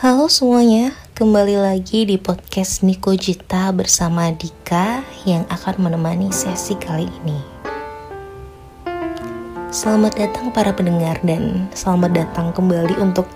Halo 0.00 0.32
semuanya, 0.32 0.96
kembali 1.12 1.60
lagi 1.60 2.08
di 2.08 2.16
podcast 2.16 2.80
Niko 2.80 3.12
Jita 3.12 3.68
bersama 3.68 4.32
Dika 4.32 5.04
yang 5.28 5.44
akan 5.52 5.76
menemani 5.76 6.32
sesi 6.32 6.72
kali 6.72 7.04
ini. 7.20 7.36
Selamat 9.68 10.16
datang 10.16 10.56
para 10.56 10.72
pendengar 10.72 11.20
dan 11.20 11.68
selamat 11.76 12.16
datang 12.16 12.48
kembali 12.56 12.96
untuk 12.96 13.28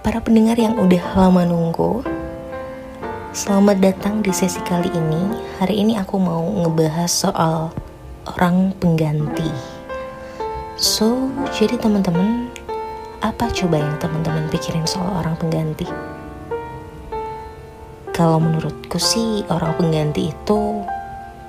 para 0.00 0.16
pendengar 0.16 0.56
yang 0.56 0.80
udah 0.80 1.04
lama 1.12 1.44
nunggu. 1.44 2.00
Selamat 3.36 3.76
datang 3.76 4.24
di 4.24 4.32
sesi 4.32 4.64
kali 4.64 4.88
ini. 4.88 5.28
Hari 5.60 5.76
ini 5.76 6.00
aku 6.00 6.16
mau 6.16 6.56
ngebahas 6.56 7.12
soal 7.12 7.68
orang 8.24 8.72
pengganti. 8.80 9.52
So, 10.80 11.28
jadi 11.52 11.76
teman-teman 11.76 12.55
apa 13.26 13.50
coba 13.50 13.82
yang 13.82 13.98
teman-teman 13.98 14.46
pikirin 14.54 14.86
soal 14.86 15.10
orang 15.18 15.34
pengganti? 15.34 15.90
Kalau 18.14 18.38
menurutku 18.38 19.02
sih 19.02 19.42
orang 19.50 19.74
pengganti 19.74 20.30
itu 20.30 20.86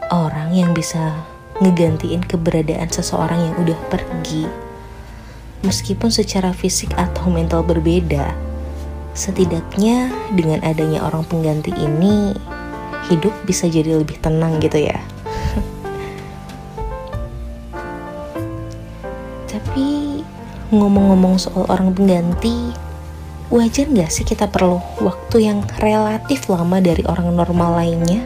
orang 0.10 0.58
yang 0.58 0.74
bisa 0.74 1.14
ngegantiin 1.62 2.26
keberadaan 2.26 2.90
seseorang 2.90 3.38
yang 3.38 3.54
udah 3.62 3.78
pergi. 3.94 4.50
Meskipun 5.62 6.10
secara 6.10 6.50
fisik 6.50 6.90
atau 6.98 7.30
mental 7.30 7.62
berbeda, 7.62 8.34
setidaknya 9.14 10.10
dengan 10.34 10.66
adanya 10.66 11.06
orang 11.06 11.30
pengganti 11.30 11.78
ini, 11.78 12.34
hidup 13.06 13.38
bisa 13.46 13.70
jadi 13.70 14.02
lebih 14.02 14.18
tenang 14.18 14.58
gitu 14.58 14.82
ya. 14.82 14.98
Tapi 19.54 20.17
ngomong-ngomong 20.68 21.40
soal 21.40 21.64
orang 21.72 21.96
pengganti, 21.96 22.76
wajar 23.48 23.88
nggak 23.88 24.12
sih 24.12 24.28
kita 24.28 24.52
perlu 24.52 24.84
waktu 25.00 25.48
yang 25.48 25.64
relatif 25.80 26.52
lama 26.52 26.84
dari 26.84 27.08
orang 27.08 27.32
normal 27.32 27.80
lainnya 27.80 28.20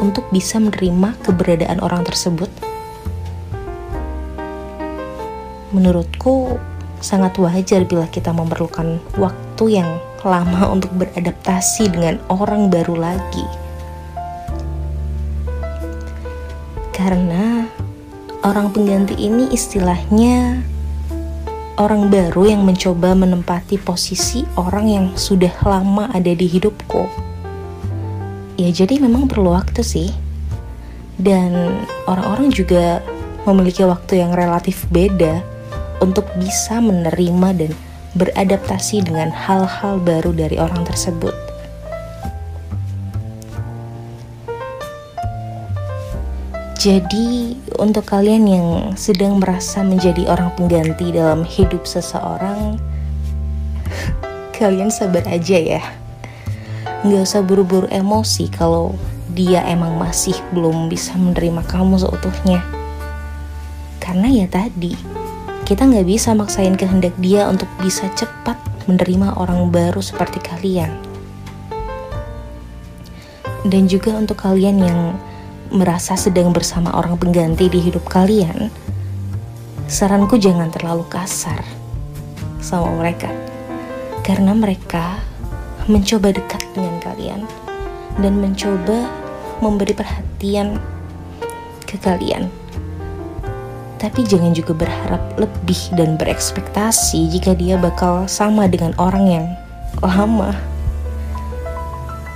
untuk 0.00 0.24
bisa 0.32 0.56
menerima 0.56 1.12
keberadaan 1.20 1.84
orang 1.84 2.00
tersebut? 2.08 2.48
Menurutku, 5.76 6.56
sangat 7.04 7.36
wajar 7.36 7.84
bila 7.84 8.08
kita 8.08 8.32
memerlukan 8.32 8.96
waktu 9.20 9.64
yang 9.84 9.90
lama 10.24 10.72
untuk 10.72 10.88
beradaptasi 10.96 11.92
dengan 11.92 12.16
orang 12.32 12.72
baru 12.72 12.96
lagi. 12.96 13.44
Karena 16.96 17.68
orang 18.40 18.72
pengganti 18.72 19.18
ini 19.20 19.52
istilahnya 19.52 20.64
orang 21.74 22.06
baru 22.06 22.54
yang 22.54 22.62
mencoba 22.62 23.18
menempati 23.18 23.82
posisi 23.82 24.46
orang 24.54 24.86
yang 24.86 25.06
sudah 25.18 25.50
lama 25.66 26.06
ada 26.14 26.30
di 26.30 26.46
hidupku. 26.46 27.02
Ya 28.54 28.70
jadi 28.70 29.02
memang 29.02 29.26
perlu 29.26 29.50
waktu 29.50 29.82
sih. 29.82 30.10
Dan 31.14 31.82
orang-orang 32.10 32.50
juga 32.50 32.98
memiliki 33.46 33.86
waktu 33.86 34.22
yang 34.22 34.34
relatif 34.34 34.86
beda 34.90 35.42
untuk 36.02 36.26
bisa 36.38 36.78
menerima 36.82 37.48
dan 37.54 37.70
beradaptasi 38.18 39.06
dengan 39.06 39.30
hal-hal 39.30 39.98
baru 40.02 40.30
dari 40.34 40.58
orang 40.58 40.86
tersebut. 40.86 41.34
Jadi, 46.74 47.54
untuk 47.78 48.02
kalian 48.10 48.44
yang 48.50 48.68
sedang 48.98 49.38
merasa 49.38 49.86
menjadi 49.86 50.26
orang 50.26 50.50
pengganti 50.58 51.14
dalam 51.14 51.46
hidup 51.46 51.86
seseorang, 51.86 52.82
kalian 54.58 54.90
sabar 54.90 55.22
aja 55.30 55.54
ya. 55.54 55.82
Nggak 57.06 57.22
usah 57.30 57.46
buru-buru 57.46 57.86
emosi 57.94 58.50
kalau 58.50 58.98
dia 59.34 59.62
emang 59.70 59.94
masih 59.98 60.34
belum 60.50 60.90
bisa 60.90 61.14
menerima 61.14 61.62
kamu 61.66 61.94
seutuhnya. 62.02 62.58
Karena 64.02 64.28
ya 64.30 64.46
tadi, 64.50 64.98
kita 65.64 65.86
nggak 65.86 66.06
bisa 66.10 66.34
maksain 66.34 66.74
kehendak 66.74 67.14
dia 67.22 67.46
untuk 67.46 67.70
bisa 67.78 68.10
cepat 68.18 68.58
menerima 68.90 69.38
orang 69.38 69.70
baru 69.70 70.02
seperti 70.02 70.42
kalian. 70.42 70.90
Dan 73.64 73.88
juga 73.88 74.12
untuk 74.12 74.42
kalian 74.44 74.76
yang 74.82 75.00
merasa 75.74 76.14
sedang 76.14 76.54
bersama 76.54 76.94
orang 76.94 77.18
pengganti 77.18 77.66
di 77.66 77.82
hidup 77.82 78.06
kalian, 78.06 78.70
saranku 79.90 80.38
jangan 80.38 80.70
terlalu 80.70 81.02
kasar 81.10 81.66
sama 82.62 82.94
mereka. 82.94 83.26
Karena 84.22 84.54
mereka 84.54 85.18
mencoba 85.90 86.30
dekat 86.30 86.62
dengan 86.72 86.96
kalian 87.02 87.42
dan 88.22 88.38
mencoba 88.38 89.10
memberi 89.58 89.92
perhatian 89.92 90.78
ke 91.84 91.98
kalian. 91.98 92.46
Tapi 93.98 94.22
jangan 94.22 94.54
juga 94.54 94.78
berharap 94.78 95.34
lebih 95.36 95.80
dan 95.98 96.14
berekspektasi 96.14 97.34
jika 97.34 97.52
dia 97.58 97.74
bakal 97.74 98.30
sama 98.30 98.70
dengan 98.70 98.94
orang 99.02 99.24
yang 99.26 99.46
lama. 99.98 100.54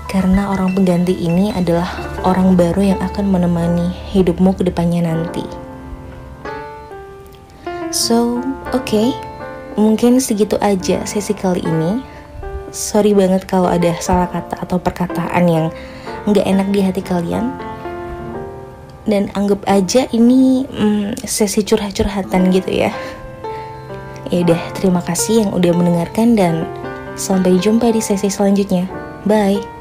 Karena 0.09 0.49
orang 0.49 0.73
pengganti 0.73 1.13
ini 1.13 1.53
adalah 1.53 1.85
orang 2.25 2.57
baru 2.57 2.97
yang 2.97 3.01
akan 3.05 3.29
menemani 3.29 3.93
hidupmu 4.09 4.57
ke 4.57 4.65
depannya 4.65 5.05
nanti. 5.05 5.45
So, 7.93 8.41
oke, 8.73 8.89
okay, 8.89 9.13
mungkin 9.77 10.17
segitu 10.17 10.57
aja 10.65 11.05
sesi 11.05 11.37
kali 11.37 11.61
ini. 11.61 12.01
Sorry 12.73 13.13
banget 13.13 13.45
kalau 13.45 13.69
ada 13.69 13.93
salah 14.01 14.33
kata 14.33 14.65
atau 14.65 14.81
perkataan 14.81 15.45
yang 15.45 15.67
nggak 16.25 16.45
enak 16.57 16.69
di 16.73 16.81
hati 16.81 17.05
kalian. 17.05 17.53
Dan 19.05 19.29
anggap 19.37 19.61
aja 19.69 20.09
ini 20.13 20.65
hmm, 20.69 21.21
sesi 21.21 21.61
curhat-curhatan 21.61 22.49
gitu 22.49 22.81
ya. 22.81 22.93
Ya 24.33 24.45
udah, 24.45 24.61
terima 24.73 25.05
kasih 25.05 25.45
yang 25.45 25.51
udah 25.53 25.73
mendengarkan 25.73 26.33
dan 26.33 26.65
sampai 27.17 27.61
jumpa 27.61 27.93
di 27.93 28.01
sesi 28.01 28.33
selanjutnya. 28.33 28.89
Bye. 29.25 29.78